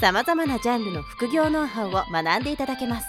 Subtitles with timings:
[0.00, 3.06] さまざまなジャンルの副業ノウハウを学んでいただけます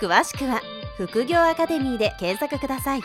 [0.00, 0.60] 詳しくは
[0.98, 3.02] 「副業アカデミー」で検索ください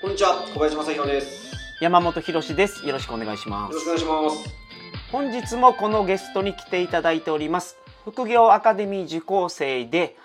[0.00, 1.52] こんにちは、小林正弘です。
[1.52, 2.86] よ山本博です。
[2.86, 3.84] よろしくお願いしますろし。
[3.84, 4.54] くお願いします。
[5.10, 7.76] 本日もこのゲストに来ていただいております。
[8.04, 10.16] 副業アカデミー受講生で、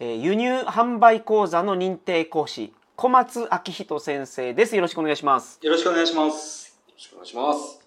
[0.00, 4.74] えー輸入販売講座の認定講師、小松明人先生です。
[4.76, 5.58] よろしくお願いします。
[5.60, 6.80] よろしくお願いします。
[6.88, 7.77] よろしくお願いします。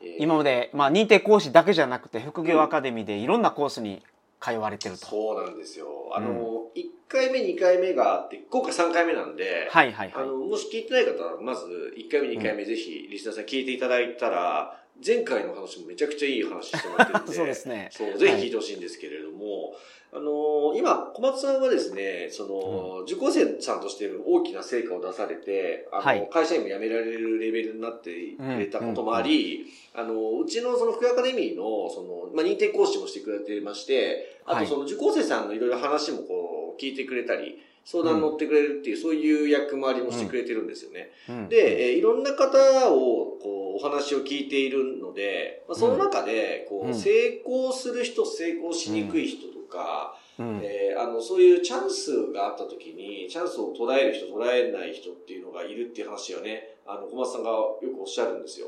[0.00, 4.02] えー今まで、まあ、認定講師だけじゃなくて、副業アカデミーでいろんなコースに
[4.40, 5.06] 通われてると。
[5.06, 5.86] そうなんですよ。
[6.12, 10.24] あの、1回目、2回目があって、今回3回目なんで、はいはいはい。
[10.24, 17.88] あの、もし聞いてない方は、まず1回目、2回目、ぜひ、リスナーさん聞いていただいたら、前回の話もめちゃくちゃいい話してもらってるんで、 そうですね。
[17.92, 19.74] そう、ぜひ聞いてほしいんですけれども、
[20.10, 26.28] あの今、小松さんはですね、その、受講生さんとして大きな成果を出されて、あの、はい。
[26.32, 34.64] 会社員も辞められるレベルになってくれたこともあり、あの、うちのその福アカデミーの、その、まあ、認定講師もしてくれてまして、あはい。
[34.64, 37.58] とその受講生さんのいろいろ話もこう、聞いてくれたり、
[37.90, 41.10] 相談に乗ってくれるっていう、そういう役回りもしてくれてるんですよね。
[41.26, 41.48] うん。
[41.48, 46.94] で、えーいろんな方を、こう、お話を聞いているので、まあ、その中で、こう、うん。
[46.94, 50.60] 成功する人、成功しにくい人とか、うん。
[50.62, 58.66] えーあの、そういうチャンスがあった時に、チャンスを捉える人、捉えない人っていうのがいるっていう話をね、あの、小松さんがよくおっしゃるんですよ。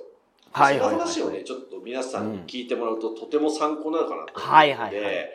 [0.52, 5.30] はいはいはいその話をね、ちょっと皆さんに聞いてもらうと、とても参考になるかなと思うので、はいはいはい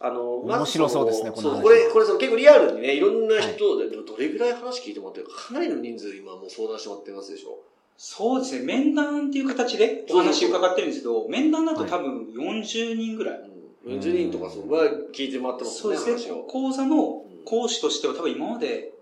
[0.00, 7.58] あの、面白そうですねこの話そう、これ、これその結構リアルにね、いろんな人で、どれぐらい話聞いてもらってるか、かなりの人数今もう相談してもらってますでしょ？
[7.96, 13.40] そうですね、面談っていう形でお話を伺ってるんですけど、面談だと多分40人ぐらい。
[13.86, 13.98] うん。
[13.98, 16.32] 40人とかそうは聞いてもらってますそうですね。
[16.46, 18.92] 講座の講師としては多分今まで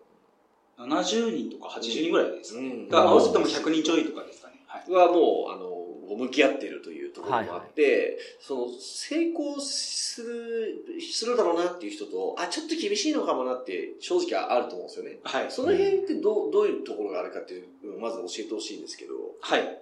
[0.79, 2.61] 70人とか80人ぐらいですね。
[2.61, 4.46] うんだから合わせても100人ちょいとかですかね。
[4.89, 5.07] はい。
[5.09, 5.77] はもう、あの、
[6.17, 15.19] 向き合ってるというところもあって、その、成功する、するだろうなっていう人と、あ、ちょっと厳しいのかもなって、正直あると思うんですよね。
[15.25, 15.47] はい。
[15.51, 19.15] その辺ってどう、どういうところがあるかっていうのをまず教えてほしいんですけど。
[19.41, 19.79] はい。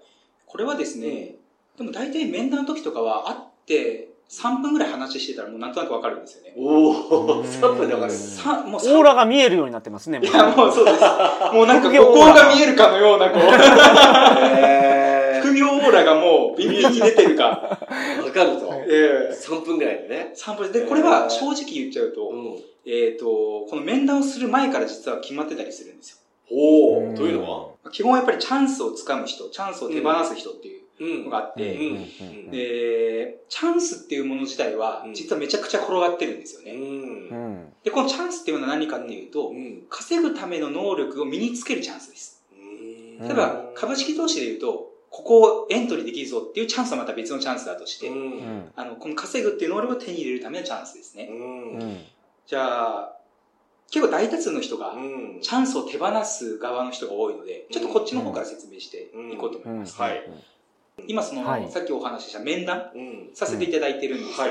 [0.47, 1.37] これはですね、
[1.77, 6.55] でも大体面談の時とかは会って3分ぐらい話してたらもうなんとなくわかるんですよね。
[6.57, 8.13] おお、うん3分でわかる。
[8.13, 10.21] さもうオーラが見えるようになってますね。
[10.23, 11.01] いや、もうそうです。
[11.53, 14.94] もうなんか、ここが見えるかのような、こう、へ 副
[15.55, 17.45] 業オーラがもう、ビンビンに出てるか。
[17.45, 18.73] わかると。
[18.89, 20.33] ええ3分ぐらいでね。
[20.35, 22.33] サンプルで、これは正直言っちゃうと、
[22.87, 26.17] えっ、と、この面談をする前から実は決まってたりするんですよ。
[26.51, 30.79] おお、というのは基本はやっぱりチャンスをつかむ人、チャンスを手放す人ってい
[31.21, 31.63] うのがあって、
[32.51, 36.63] で、チャンスっていうもの自体は、実はめちゃくちゃ転がってるんですよ。
[36.63, 36.73] ね。
[37.83, 39.53] で、このチャンスっていうのは何かっていうと、
[39.89, 42.43] 稼ぐための能力を身につけるチャンスです。
[43.21, 48.17] 例えば、株式投資で言うと、ここをエントリーできるぞっていうチャンスはまた別のチャンスだとして、うん。
[48.17, 51.29] うんあの、この稼ぐっていう能力を手に入れるためのチャンスですね。
[51.31, 51.79] うん。
[51.79, 51.99] うん
[52.47, 53.17] じゃあ、
[53.91, 55.39] 結構大多数の人が、うん。
[55.41, 60.01] チャンスを手放す側の人が多いので、ちょっとこっちの方から説明していこうと思います。
[60.01, 60.21] はい
[61.07, 63.31] 今その、はいさっきお話しした面談うん。
[63.35, 64.47] させていただいてるんですよ。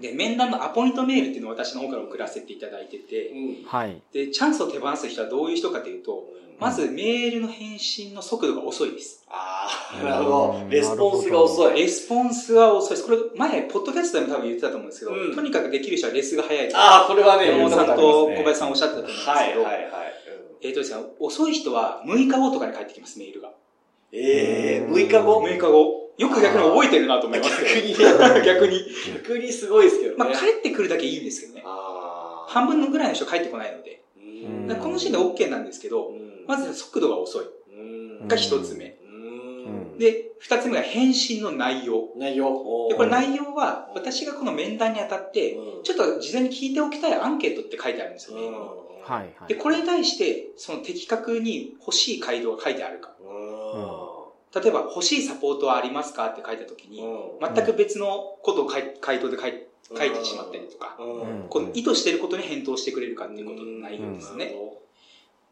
[0.00, 3.62] で、面談のアポイントメールっていうのを私の方から送らせていただいてて、い。
[3.62, 3.64] うん。
[3.66, 4.02] はい。
[4.12, 6.24] で、チャンスを手放す人はどういう人かというと、
[6.60, 9.24] まずメールの返信の速度が遅いです。
[9.30, 10.66] ああ、なるほど。
[10.68, 11.80] レスポンスが遅い。
[11.80, 13.06] レスポンスは遅いです。
[13.06, 16.76] これ前、ポッドキャストでも多分言ってたと思うんですけど、うんとにかくできる人はレスが早いと。
[16.76, 19.84] ああ、これはね、山本さんと小林さんおっしゃっってたと思うんですはいけど、はいはい。
[20.62, 23.52] えっ、とですね、遅い人は6日後とかに返ってきます、メールが。
[24.12, 26.00] ええ、6日後？6日後。
[26.18, 27.94] よく逆に覚えてるなと思います逆に？
[27.96, 28.18] けど。
[28.42, 28.84] 逆に。
[29.14, 30.16] 逆にすごいですけどね。
[30.18, 31.62] まあ、帰ってくるだけいいんですけどね。
[31.64, 32.50] ああ。
[32.50, 34.02] 半分のぐらいの人帰ってこないので。
[34.80, 37.44] この時点で OK なんですけど、うんまず速度が遅い。
[37.72, 38.98] うんが一つ目。
[39.04, 39.08] う
[39.94, 42.08] んで、二つ目が返信の内容。
[42.16, 42.88] 内容。
[42.88, 48.48] で、これ内容は、私がこの面談にあたって、うんちょっと事前に聞いておきたいアンケートって書いてあるんですよね。
[48.48, 49.48] はいはい。
[49.48, 53.14] で、これに対して、その的確に欲しい回答が書いてあるか。
[54.54, 57.00] うん例えば、欲しいサポートはありますかって書いたときに、
[57.40, 59.62] 全く別のことを回答で書い
[59.96, 64.54] 書いてしまったりとか、うんこの意図していることに返答してくれるかっていうことの内容ですね。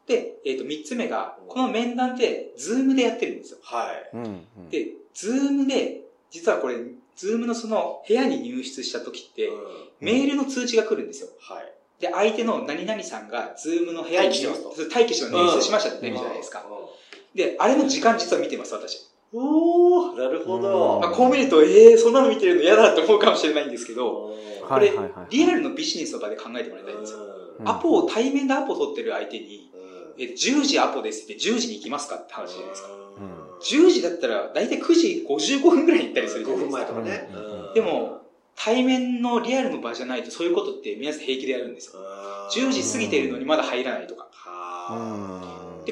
[0.06, 3.58] で、えっ、と、三つ目が、この面談って、 Zoom でやってるんですよ。
[3.62, 4.16] はい。
[4.16, 6.76] うんうんで、 Zoom で、実はこれ、
[7.16, 9.58] Zoom のその部屋に入室した時って、うん
[10.00, 11.28] メールの通知が来るんですよ。
[11.40, 11.72] はい。
[12.00, 16.64] で、相手の何々さんが、 Zoom の部屋に待機してます待機してます入室しましたって出るじゃないですか。
[17.34, 19.08] で、あれの時間実は見てます、私。
[19.32, 21.00] おー、なるほど。
[21.00, 24.34] まあ、こう見ると、えー、そんなの見てるの嫌だって思うかもしれないんですけど、
[24.66, 25.12] これはいはい。
[25.12, 27.18] はい、リアルのビジネスの場で考えてもらいたいんですよ。
[27.60, 27.68] うん。
[27.68, 30.22] アポを、対面でアポ取ってる相手に、うん。
[30.22, 32.88] え、10時アポですって10時に行きますかって話じゃないですか。
[32.88, 33.86] ん。
[33.86, 36.92] 10時だったら、だいたい9時55分ぐらいに行ったりするじゃ5ないですか。
[36.94, 37.74] 分前とかね。
[37.74, 38.22] で、も、
[38.56, 41.22] 対面のリアルの場じゃないとそういうことって皆さん。
[41.22, 41.74] 平気でやるん。
[41.74, 42.00] ですよ。
[42.50, 44.26] 10時過ぎてるのにまだ入らないとか。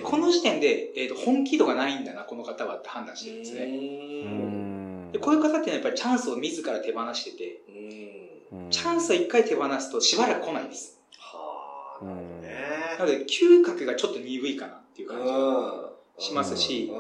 [0.01, 3.65] はで、この時点で、えー、と本気度がないんだな、この方はって判断してるんですね。
[3.65, 11.01] うんで、こういう方っていうのはやっぱりチャンスを自ら手放してて、うんチャンスを一回手放すとしばらく来ないです。
[11.19, 12.55] はあ、なるほどね。
[12.99, 16.97] なので、嗅覚がちょっと鈍いかなっていう感じがうんしますし、う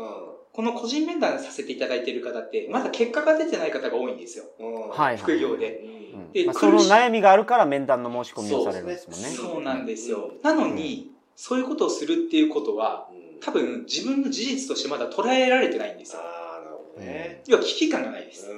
[0.53, 4.45] この個人面談させていただいている方って、まだ結果が出てない方が多いんですよ。
[4.91, 5.81] はい副業で。
[5.81, 9.29] うんでまあ、その苦しい悩みがあるから面談の申し込みをされるんですもんね。
[9.29, 10.33] そうなんですよ。
[10.43, 16.21] なのに、そういうことをするっていうことは、うん多分自分の事実としてまだ捉えられてないんですよ。
[16.23, 17.43] ああ、なるほどね。
[17.47, 18.49] 要は危機感がないです。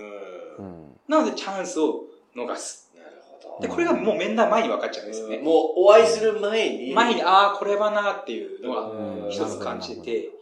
[1.08, 2.04] なのでチャンスを
[2.36, 2.90] 逃す。
[2.96, 3.10] なる
[3.42, 3.74] ほで、ど。
[3.74, 5.38] これがもう面談前に分かっちゃうんですよね。
[5.38, 6.94] もうお会いする前に。
[6.94, 10.37] 前に、ああ、これはなっていうのはうん一つ感じてて、うん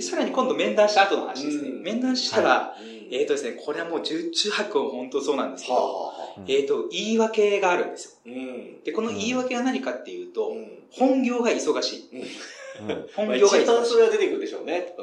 [0.00, 1.68] で、さらに今度面談した後の話ですね。
[1.68, 8.32] うん面談したら、うんえっ、とですね、これはもう十中八九本当そうなんですけど、はあはあえっ、と、言い訳があるんですよ。
[8.32, 8.82] うん。
[8.82, 12.08] で、この言い訳は何かっていうと、うん本業が忙しい。
[12.12, 13.96] うん本まあ業が忙しい一番そ。
[13.98, 14.94] れは出てくるでしょうね。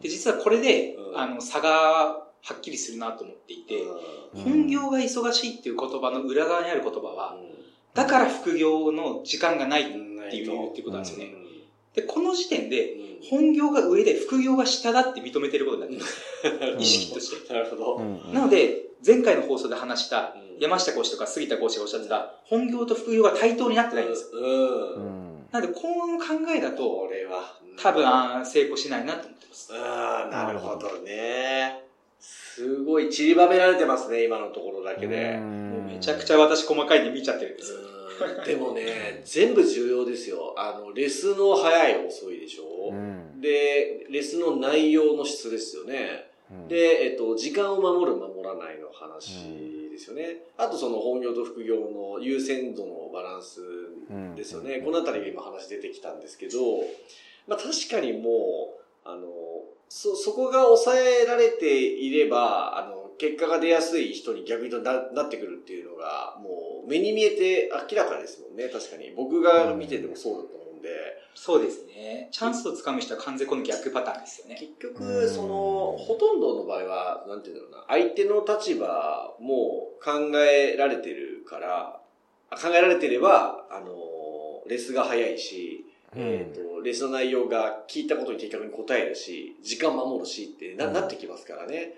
[0.00, 3.82] で、実はこれで、うんあの、差がはっきりするなと思っていて、
[4.34, 10.00] うん本業が忙しいっていう言葉の裏側にある言葉は、うだから副業の時間がないってん
[10.34, 11.41] いうっていうことなんですよね。
[11.94, 17.52] うで、この時点で、ん本業が上で副業が下だって認めてることになってるんです意識として。
[17.52, 17.96] なるほど。
[17.96, 24.40] うんなので、前回の放送で話したうん山下講師とか杉田講師がおっしゃってた、本業と副業が対等になってないんですよ。
[24.40, 24.44] う。
[24.44, 26.24] うんんなので、この考
[26.56, 27.54] えだと、これは。
[27.78, 29.72] 多分、成功しないなと思ってます。
[29.74, 31.84] ああ、なるほどね。
[32.18, 35.38] すごい散りばめられてますね、今のところだけで。
[35.38, 37.78] もうめちゃくちゃ私細かいんで見ちゃってるんですよ。
[38.20, 40.54] う んでもね、全部重要ですよ。
[40.56, 46.30] あの、レスの早い遅いでしょ、うんで、レスの内容の質ですよね。
[46.50, 50.42] うんで、えっと、時間を守る、守らないの話ですよね。
[50.58, 53.60] あと、その本業と副業の優先度のバランス
[54.10, 54.80] うんですよね。
[54.84, 56.58] このあたりが今話出てきたんですけど、
[57.46, 59.26] まあ確かにもう、あの、
[59.88, 69.12] そ、そこが抑えられていれば、あの、結果が出やすい人に逆にななってくるっていうのが、もう目に見えて明らかですもんね、確かに。
[69.16, 70.88] 僕が見ててもそうだと思うんで。
[71.34, 72.28] そうですね。
[72.30, 74.56] チャンスをつかむ人は完全この逆パターンですよね。
[74.58, 82.00] 結局、その、ほとんどの場合は、なんていうんだろうな、相手の立場も考えられてるから、
[82.50, 91.94] あ考えられてれば、あの、レスが早いし、えっ、と、レスの内容が聞いたことに的確に答えるし、時間守るしってな,、うんなってきますからね。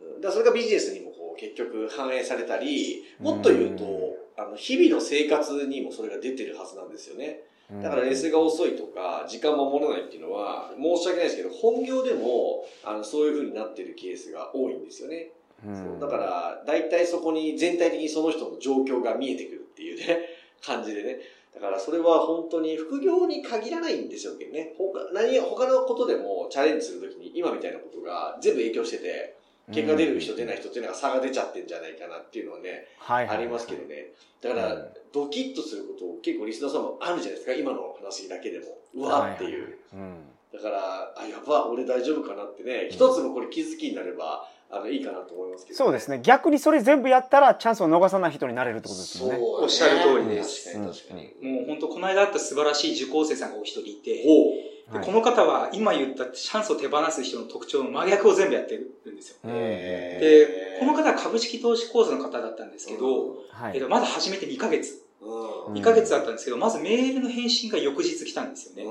[0.00, 7.40] うんだそれがビジネスにもこう結局反映されたり、もっと言うと、うんあの、日々の生活にもそれが出てるはずなんですよね。
[7.82, 15.32] だからレスが遅いとか、時間守らないっていうのは、申し訳ないですけど、本業でも、あの、そういう風になってるケースが多いんですよね。
[15.66, 20.20] うんだから、大体そこに全体的にその人の状況が見えてくるっていうね、
[20.62, 21.18] 感じでね。
[21.60, 24.74] だからそれは本当に副業に限らないんですよね。
[24.78, 29.36] 他、何、他のことでもチャレンジするときに今みたいなことが全部影響してて、
[29.72, 34.12] 結果出る人出ない人っていうのが差が出ちゃってんじゃないかなっていうのはね、はいはいありますけどね。
[34.40, 38.66] だから、うんドキッとすること結構リスナーさんもあるじゃないですか、今の話だけでも。
[38.94, 39.78] うわっていう。
[39.94, 40.16] うん
[40.52, 51.52] だから、あ、やば、俺大丈夫かなってね、一つのこれ気づきになれば、あの、いいかなと思いますけど、そうですね逆にそれ全部やったらチャンスを逃さない人になれるってことですもんねそうだねおっしゃる通りです確かに確かに。
[51.52, 59.36] もう本当この間あった素晴らしい受講生さんがお一人いて、ほはいでこの方は今言ったチャンスを手放す人の特徴の真逆を全部やってるんですよ。
[59.44, 65.04] で、この方は株式投資講座の方だったんですけど、はいえっと、まだ始めて2ヶ月。
[65.20, 65.74] うん。
[65.74, 68.84] 2ヶ月だったんですけど、まずメールの返信が翌日来たんですよね。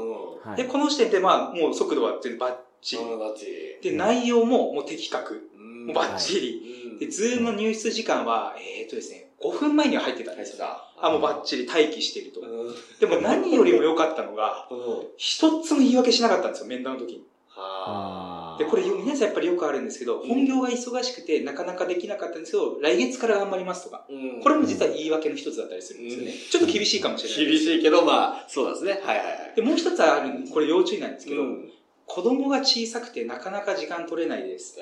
[0.55, 3.03] で、この時点でまあもう速度は全部バッチリ。
[3.03, 3.45] うん、バッチ
[3.81, 3.91] リ。
[3.91, 5.49] で、内容ももう的確。
[5.93, 6.81] バッチリ。
[6.81, 10.65] うんで、 Zoom の入室時間は、えっとですね、5分前には入ってたんですよ。
[10.99, 12.41] あ、もうバッチリ待機してると。
[12.41, 12.75] うん。
[12.99, 14.77] でも何よりも良かったのが、うん。
[15.17, 17.23] 一つも言い訳しなかったんですよ、面談の時に。
[17.49, 18.57] はあ。
[18.57, 24.05] で、これ皆さんやっぱりよくあるんですけど、本業が忙しくてなかなかできなかったんですけど、来月から頑張りますとか。
[24.09, 26.33] うんこれも実は言い訳の一つだったりするんですよね。
[26.49, 27.51] ちょっと厳しいかもしれない。
[27.53, 28.93] 厳しいけど、まあ、そうですね。
[29.03, 29.53] はいはいはい。
[29.55, 31.71] で、もう一つある、これ要注意なんですけど、うん
[32.07, 34.77] 子供が小さくてなかなか時間取れないです。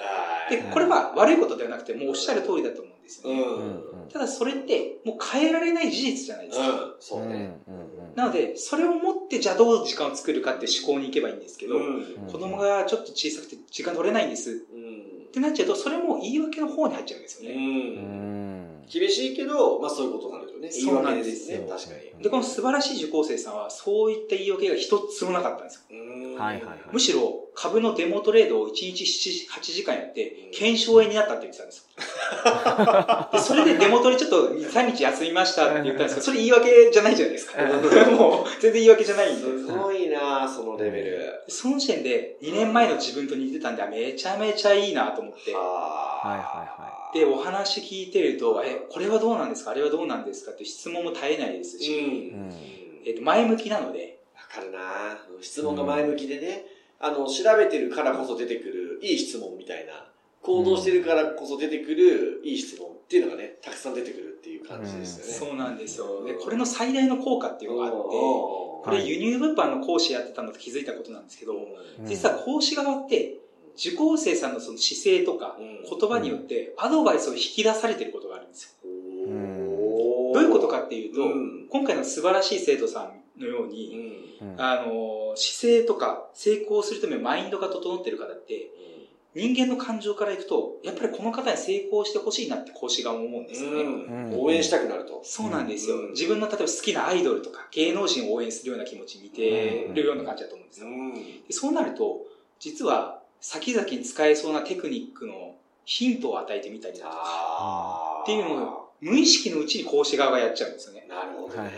[0.50, 3.40] で、これは悪いことではなくて、もうおっしゃる通りだと思うんですよね。
[3.40, 3.58] うん。
[3.58, 6.70] うんただそれってもう変えられない事実じゃないですか。
[6.70, 6.96] うん。
[7.00, 7.58] そうね。
[8.16, 12.28] なので、それを持ってじゃあどう時間を作るかって思考に行けばいいんですけど、うん。
[12.32, 15.32] 子供がちょっと小さくて時間取れないんですっうん。
[15.34, 17.56] てなっちゃうと、それも言い訳の方に入っちゃうんですよね。
[18.92, 20.94] 厳しいけど、まあそういうことなんですよね。
[20.94, 21.94] そうなんです言い訳ですね。
[21.94, 22.24] よ確かに。
[22.24, 25.82] で、この素晴らしい受講生さんは、そういった言い訳が一つもなかったんですよ。
[25.92, 31.86] うんはいはいはいむしろ、株のデモトレードを1日7 8時間やって、検証円になったって言ってたんですよ。
[33.32, 37.64] でそれでデモトレちょっと2、3日休みましたって言ったんですけど、 それ言い訳じゃないじゃないですか。
[38.12, 39.42] もう、全然言い訳じゃないんで。
[39.42, 41.44] すごいなそのレベル。
[41.48, 45.54] その時点で、2年前の自分と似てたんで、あめちゃめちゃいいなと思って。
[45.54, 49.72] ははいはで、お話聞いてると、え、これはどうなんですか？
[49.72, 50.52] あれはどうなんですか？
[50.52, 52.52] って質問も絶えないですうし、ん。
[53.06, 54.80] えっと、前向きなので、わかるな。
[55.42, 56.66] 質問が前向きでね、
[57.00, 60.06] あの、調べてるからこそ出てくるいい質問みたいな、
[60.42, 65.32] 行動してるからこそ出てくるいい質問っていうのがね、たくさん出てくるっていう感じですよね。
[65.34, 66.24] そうなんですよ。
[66.26, 72.06] で、これの最大の効果っていうのがあって、これ輸入物販の講師やってたのと気づいたことなんですけど、うん。
[72.06, 73.38] 実は講師側って、
[73.78, 78.70] 受講生さんのその姿勢とか言葉によってアドバイスを引き出されてることがあるんですよ。
[80.34, 81.68] どういうことかっていうと、うん。
[81.70, 83.96] 今回の素晴らしい生徒さんのよううに、
[84.42, 84.54] ん。
[84.54, 84.62] うん。
[84.62, 88.70] あの、姿勢とか成功するためのマインドが整ってる方って、
[89.34, 93.82] 人間の感情からいくと、やっぱりこの方に成功してほしいなって講師側も思うんですよね。
[93.82, 94.40] うん。
[94.40, 95.22] 応援したくなると。
[95.24, 96.12] そうなんですよ、うん。
[96.12, 100.88] 自分の例えば好きなアイドルとか芸能人を応援するような気持ちに似てるような感じだと思うんですよ。
[101.48, 102.26] でそうなると、
[102.60, 103.15] 実は
[103.48, 105.54] 先々に使えそうなテクニックの
[105.86, 111.06] ヒントを与えてみたりだとか、っていうのを無意識のうちに講師側がやっちゃうんですよね。
[111.08, 111.72] なるほどね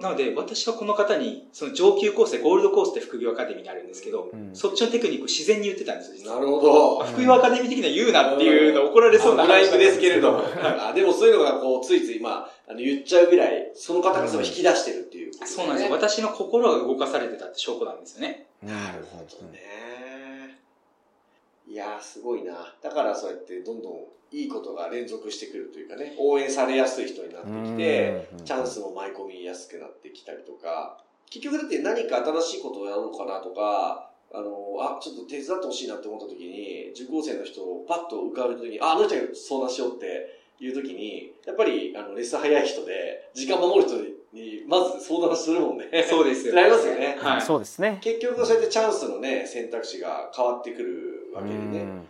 [0.00, 7.04] なので、私はこの方に、その上級コースでゴールドコースって副業アカデミーにあるんですけど、うんそっちのテクニックを自然に言ってたんですよ、なるほど。
[7.04, 10.42] 副業アカデミー的には言うなっていうの怒られそうなブラインドですけれども。
[10.94, 15.92] でもそういうのがこう、ついつい、まあ、あの言っちゃうぐらい、その方がそれを引き出してるっていうこと、そうなんですよ。
[15.92, 18.46] 私の心が動かされてたって証拠なんですよね。
[18.62, 19.97] なるほどね。
[21.68, 22.74] いやー、すごいな。
[22.82, 23.92] だからそうやってどんどん
[24.30, 30.98] いいことが連続してくるというかね、応援されやすい人になってきて、うんチャンスも舞い込みやすくなってきたりとか、
[31.30, 43.96] 結局だって何か新しいことをやろうかなとか、あの、あ、ちょっと手伝ってほしいなって思った時に、受講生の人をパッと浮かべた時に、あ、あの人に相談しようっていう時に、やっぱり、あの、レッスン早い人で、時間守る人
[44.32, 45.88] に、まず相談するもんね。
[46.08, 46.54] そうですよ。
[46.56, 47.16] なりますよね。
[47.18, 47.42] はい。
[47.42, 47.98] そうですね。
[48.02, 51.60] 結局そうやってチャンスのね、選択肢が変わってくるわけでね。
[51.60, 52.04] うんうんうん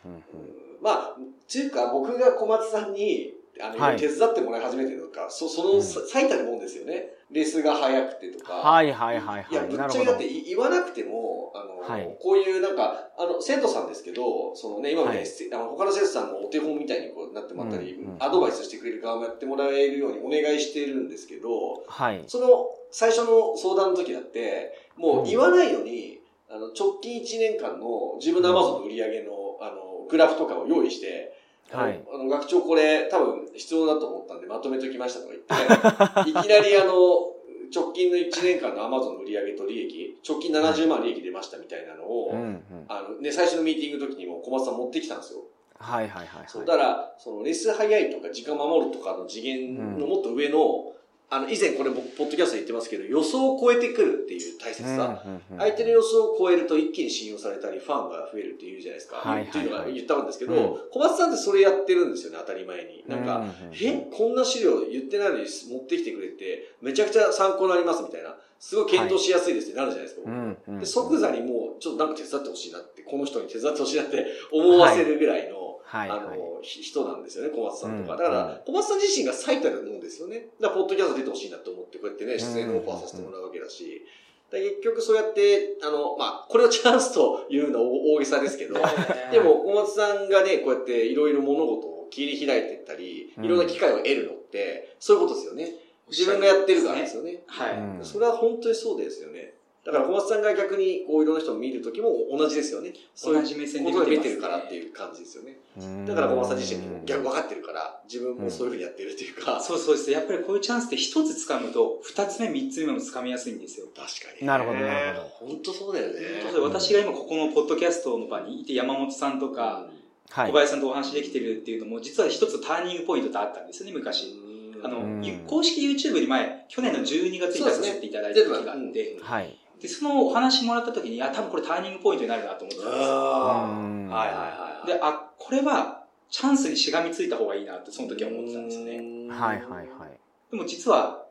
[0.80, 7.14] まあ、っていうか僕が小松さんに、あの、はい手伝ってもらい始めてるのか、そそのさ最たるもんですよね。
[7.30, 8.54] レースが早くてとか。
[8.54, 9.68] はいはいはいいや、はい。
[9.68, 10.26] ぶっなるほどちゃけだって。
[10.26, 22.24] い言わなくても、あの、はいこういうなんか、あの、生徒さんですけど、そのね、今みたいあの他の生徒さんのお手本みたいにこうなってもらったり、うんうんアドバイスしてくれる側もやってもらえるようにお願いしてるんですけど、はい。
[22.26, 31.36] その最初の相談の時だって、もう言わないのに、あの、直近1年間の自分の Amazon の売り上げの、あの、グラフとかを用意して、
[31.70, 37.34] はいあの、学長これ多分必要だと思ったんでまとめときましたとか言って、 いきなりあの、
[37.74, 42.62] 直近の1年間の Amazon の売り上げと利益、直近70万利益出ましたみたいなのを、うんうん。
[42.88, 45.40] あの、ね、最初のミーティングの時にも小松さん持ってきたんですよ。
[45.78, 46.68] はいはいはいそう、はい。
[46.68, 50.92] だから、そのレス早いとか時間守るとかの次元のもっと上の、
[51.30, 55.22] あの、以前これ僕、ポッドキャストで言ってますけど、予想を超えてくるっていう大切さ。
[55.58, 59.16] 相手の予想を超えると一気に信用されたり、ファンが増えるって言うじゃないですか。
[59.16, 63.04] はいっていうのが言ったんですけど、うん小松さんってそれやってるんですよね、当たり前に。
[63.06, 63.44] なんか、
[63.78, 68.34] え、こんな資料言ってないのに持ってきてくれて、めちゃくちゃ参考になりますみたいな。
[68.60, 70.80] すごい検討しやすいですってなるじゃないですか。
[70.80, 75.57] で即座にもう、ちょっとなんか手伝ってほしいなって、この人に手伝ってほしいなって思わせるぐらいの、あ
[75.88, 76.20] はいはい。
[76.20, 78.12] の、ひ人なんですよね、小松さんとか。
[78.12, 80.48] うんだから、小松さん自身が最たるもんですよね。
[80.60, 84.04] だから、ポッドキャスト出てほしいなと思って、こうやってね、出演のオファーさせてもらうわけだし。
[84.50, 88.74] で結局そうやって、あの、まあ、これをチャンスというのは大げさですけど、
[89.32, 95.74] でも、小松さんがね、こうやっていろいろ物事を切り開いていったり、うんいろんな機会を得るのって、そういうことですよね。
[96.08, 97.42] 自分がやってるからですよね。
[97.46, 97.76] はい。
[97.76, 99.54] うんそれは本当にそうですよね。
[99.88, 102.92] だから小松さんが逆にこういろんな人を見るときも同じですよね。
[103.24, 105.56] 同じ目線でことで見見てねてるからっていう感じですよね。
[105.78, 109.62] うんだから小松さん自身も逆分かってるから、自分もそういうふうにやってるっていうか。
[109.62, 110.10] そうそうです。
[110.10, 113.86] やっぱりこういうチャンスって一つ掴むと、二つ目、三つ目も掴みやすいんですよ。
[113.96, 116.20] 確かに、なるほどなるほど本当そうだよね。
[116.60, 119.88] 私が今ここのポッドキャストの場にいて山本さんとか、
[120.28, 120.52] はい小。
[120.52, 124.38] 林さんとお話できてるっていうのも、実は一つターニングポイントってあったんですよね、昔。
[124.42, 124.48] うん
[124.82, 129.58] あの、うん公式 YouTube に前、去年の12月に出させていただいた時があって、はい。
[129.80, 133.06] で、そのお話もらった時に、あ、多分これターニングポイントになるなと思ってたんですよ。
[133.06, 134.86] はいはいはい。
[134.86, 138.96] で、あ、これは、チャンスにしがみついた方がいいなってその時は思ってたんですよね。
[139.30, 140.20] はいはいはい。
[140.50, 141.24] でも実は、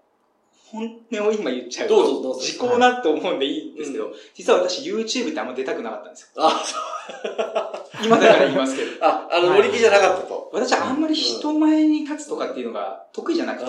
[0.70, 6.28] 本音を今言っちゃうどうぞどうぞと、時効なって思うんでいいんですけど、実は私 YouTube ってあんま出たくなかったんですよ。
[6.38, 6.62] あ、
[8.04, 8.92] 今だから言いますけど。
[9.06, 10.50] あ、あの、乗り気じゃなかったと。
[10.52, 13.66] 私はあんまり人前に立つとかっていうのが得意じゃなくて、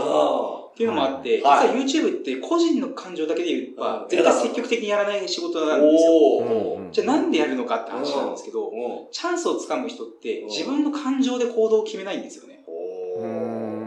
[0.79, 5.67] っあていうのもあって、はい実は YouTube って個人の感情だけで言えばう、ん絶対積極的にやらない仕事あ。
[5.67, 6.89] なんですよ。
[6.93, 8.73] じゃあなんでやるのかって話なんですけど、うん
[9.11, 12.65] チャンスをつかむ人ってうん自分の感情で行動を決めないんですよね。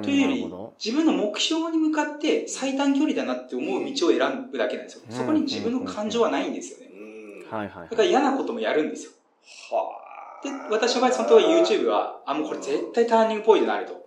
[0.01, 0.51] というより
[0.83, 5.03] 自分の目標に向かって最短距離だなって思う道を選ぶだけなんですよ。
[5.09, 6.91] うんそこに自分の感情はないんですよね。
[6.93, 7.57] うん。
[7.57, 9.11] はいはいだから嫌なこともやるんですよ。
[9.71, 10.01] は
[10.43, 14.00] で、私の場合その時 YouTube は、あ、もうこれ絶対ターニングポイントになると。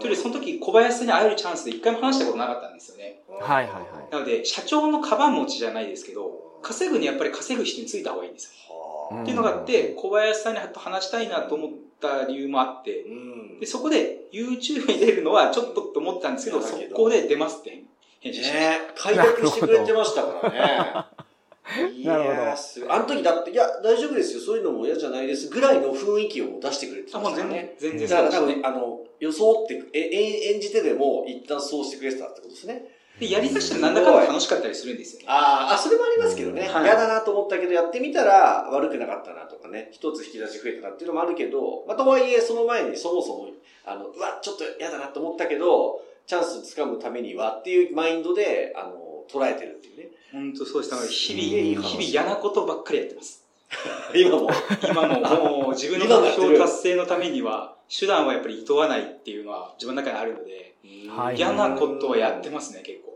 [0.00, 3.20] というよりその時小林さんに会えるチャンスで一回も話したことなかったんですよね。
[3.28, 8.74] はいはいはいなので、社長のカバン持ちじゃないですけど、稼ぐにやっぱり稼ぐ人についた方がいいんですよ。
[8.74, 17.84] はっていうのがあって、小林さんに話したいなと思った理由もあって、うんで、そこで YouTube に出るのはちょっとと思ったんですけど、そだけどこで出ますって
[18.20, 18.70] 返事しました。
[18.70, 21.06] ね開拓してくれてましたからね。
[21.62, 27.76] いなるほどあの時だって、いや、大丈夫ですよ、そういうのも嫌じゃないですぐらいの雰囲気を出してくれてあ、まもう全したからね。
[27.78, 32.84] 然、全然だから多そうですね分、あの、装って、え、え演じてでも、一旦そうしてくれてたってことですね。
[33.20, 35.26] で、やりだしたらなんだかんだ楽しかったりするんですよね。
[35.28, 36.62] あーあ、それもありますけどね。
[36.62, 43.48] はい嫌だなと思ったけど、やってみたら悪くなかったなとかね、一つ引き出し増えたなっていうのもあるけど、まあ、とはいえ、その前にそもそも、
[43.84, 50.08] あの、うわ、ちょっと嫌だなと思ったけど、チャンスつかむためにはっていうマインドで、あの、捉えてるっていうね。
[50.32, 50.90] 本当そうです。
[50.90, 53.44] だから日々、話日々嫌なことばっかりやってます。
[54.14, 54.50] 今も。
[54.88, 60.74] 今ももう自分の目標達成のためには、手段はやっぱり厭わないっていうのは自分の中にあるので、
[61.08, 63.10] はい嫌なことはやってますね、結構。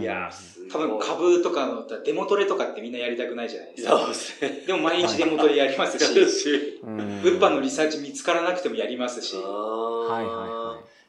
[0.00, 3.98] いや、すごい多分株とかのデモトレとかってみんなやりたくないじゃないですか。
[3.98, 4.64] そうですね。
[4.66, 10.67] でも毎日デモトレやりますし、 うん物販のリサーチ見つからなくてもやりますし、はいはいは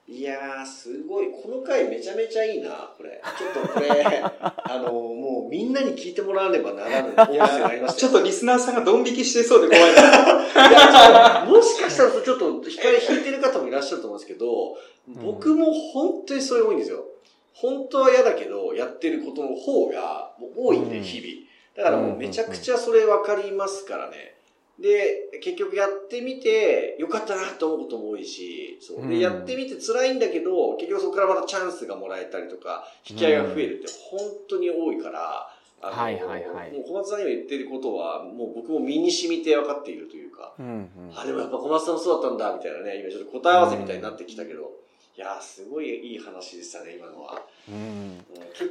[0.10, 1.28] いいやー、すごい。
[1.32, 3.22] この回めちゃめちゃいいな、これ。
[3.38, 3.90] ちょっとこれ、
[4.26, 11.46] あの、もうみんなに聞いてもらわねばならぬ音声になりましたよちょっとリスナーさんがドン引きしてそうで怖いな。
[11.48, 14.76] もしかしたらちょっと光引いてる方もいらっしゃると思うんですけど、
[15.08, 17.06] 僕も本当にそれ多いんですよ。
[17.54, 21.50] 本当は嫌だけど、やってることの方が多いんで、うん日々。
[21.76, 24.39] だからもうめちゃくちゃそれ分かりますからね。
[24.82, 29.02] で、結局やってみて、よかったなと思うことも多いし、そう。
[29.02, 29.20] で、うん。
[29.20, 36.72] やってみて辛いんだけど、結局そこからまたチャンスがもらえたりとか、引き合いが増えるって本当に多いから、あのはいはいはい。
[36.72, 40.90] もう小松さんが言ってることは、もう僕も身に染みて分かっているというか、うんうん。
[41.14, 44.72] あ、でもやっぱ小松さんもそうだったんだ、みたいなね、今ちょっと答え合わせみたいになってきたけど、
[45.18, 47.42] いやー、すごいいい話でしたね、今のは。
[47.68, 48.26] うん。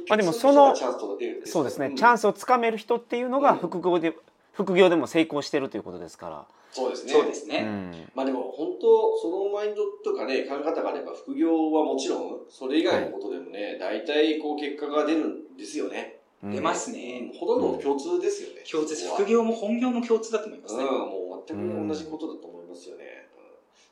[0.07, 2.21] まあでもそのチャンスと出るそうですね、チャンス。
[2.21, 3.57] スをつかめる人っていうのがうん。
[3.59, 4.15] 副業で、
[4.63, 7.13] 副業でも成功してるということですかそうですね。
[7.13, 7.59] ら、そうですね。
[7.59, 16.17] うんまあでも本当、そのマインドとかね、考え方があれば、副業はもちろん、それ以外のことでもね、大体こう結果が出るんですよね。
[16.43, 17.31] うん出ますね。
[17.37, 18.63] ほとんど共通ですよね。
[18.69, 19.09] 共通です。
[19.13, 20.83] 副業も本業も共通だと思いますね。
[20.83, 23.03] うん、もう全く同じことだと思いますよね。
[23.03, 23.29] うん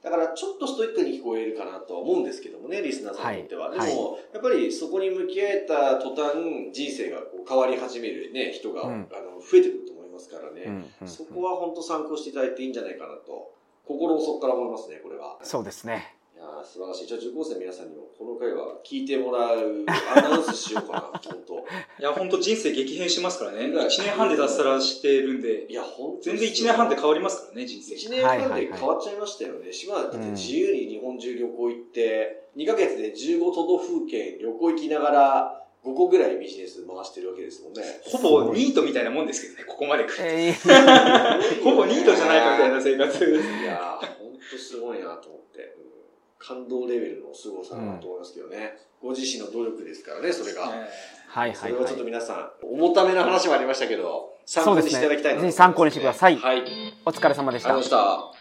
[0.03, 3.69] だからちょっとストイックに聞こえるかなとは思うんですけどもね、リスナーさんにとっては。
[3.69, 6.37] はいでも、やっぱりそこに向き合えた途端、
[6.71, 10.63] 人生がこう変わり始めるね、人が、うんあの増えてくるとますからね。
[10.65, 13.53] うんうんそこは本当参考していただいていいんじゃないかなと、
[13.85, 15.37] 心の底から思いますね、これは。
[15.43, 17.07] そうですねいやー素晴らしい。
[17.07, 21.53] じゃあ受講生の皆さんにも、この回は聞いてもらう、アナウンスしようかな、本当。
[21.99, 23.65] いや、本当人生激変しますからね。
[23.65, 27.95] うん1年半で脱サラしてるんで、いや、本当全然1年半で変わりますからね、人生。
[27.95, 29.71] 1年半で変わっちゃいましたよね。
[29.71, 37.83] 島田だって自由に日本中旅行行って、2ヶ月で15都道府県旅行行きながら、5個ぐらいビジネス回してるわけですもんね。
[38.03, 40.13] ほぼニートみたいなもんですけどね、ここまで来る。
[40.19, 43.47] えー ほぼニートじゃないかみたいな生活です。
[43.47, 45.61] いやー、ほんとすごいなと思って。
[45.61, 45.87] うん
[46.39, 48.77] 感動レベルの凄さだなと思いますけどね。
[49.01, 50.61] ご自身の努力ですからね、それが。
[50.61, 50.79] はい
[51.27, 56.61] はいはそれはいちょっと皆さん、重ためな話もありましたけど、参考にしていただきたいなと思いますぜひ参考にしてくださいはい。
[56.61, 58.33] ありお疲れ様でしたがとうございまし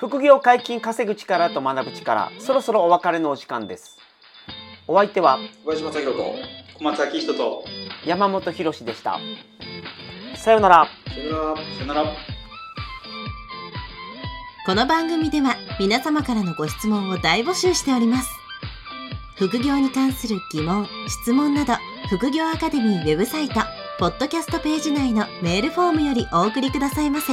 [0.00, 0.06] た。
[0.06, 3.96] 副業解禁稼ぐ力と学ぶ力そろそろお別れのお時間です
[4.86, 6.34] お相手は小林正宏と、
[6.74, 7.64] 小松明人と、
[8.04, 9.18] 山本博でした
[10.36, 11.56] さようならさよなら。
[11.56, 12.04] さよなら。
[14.66, 18.30] この番組では皆様からのご質問を大募集しております。
[19.36, 21.72] 副業に関する疑問、質問など、
[22.10, 23.54] 副業アカデミーウェブサイト、
[23.98, 27.32] ポッドキャストページ内のメールフォームよりお送りくださいませ。